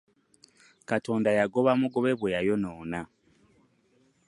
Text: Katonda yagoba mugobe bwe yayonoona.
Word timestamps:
Katonda 0.89 1.29
yagoba 1.39 1.71
mugobe 1.79 2.11
bwe 2.19 2.29
yayonoona. 2.35 3.01